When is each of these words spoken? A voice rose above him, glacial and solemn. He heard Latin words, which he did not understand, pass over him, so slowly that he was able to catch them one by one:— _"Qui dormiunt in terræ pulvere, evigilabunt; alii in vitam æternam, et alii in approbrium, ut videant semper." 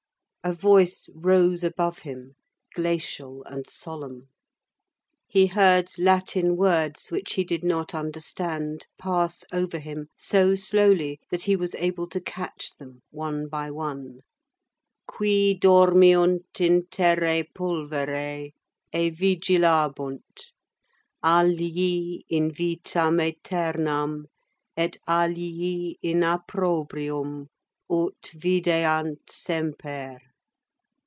A 0.43 0.53
voice 0.53 1.07
rose 1.15 1.63
above 1.63 1.99
him, 1.99 2.33
glacial 2.73 3.43
and 3.43 3.67
solemn. 3.69 4.29
He 5.27 5.45
heard 5.45 5.91
Latin 5.99 6.55
words, 6.57 7.11
which 7.11 7.33
he 7.33 7.43
did 7.43 7.63
not 7.63 7.93
understand, 7.93 8.87
pass 8.97 9.45
over 9.53 9.77
him, 9.77 10.07
so 10.17 10.55
slowly 10.55 11.19
that 11.29 11.43
he 11.43 11.55
was 11.55 11.75
able 11.75 12.07
to 12.09 12.19
catch 12.19 12.71
them 12.79 13.01
one 13.11 13.49
by 13.49 13.69
one:— 13.69 14.21
_"Qui 15.07 15.53
dormiunt 15.59 16.59
in 16.59 16.87
terræ 16.87 17.45
pulvere, 17.53 18.49
evigilabunt; 18.95 20.51
alii 21.23 22.25
in 22.29 22.49
vitam 22.51 23.17
æternam, 23.19 24.23
et 24.75 24.97
alii 25.07 25.99
in 26.01 26.21
approbrium, 26.21 27.45
ut 27.91 28.23
videant 28.33 29.19
semper." 29.31 30.17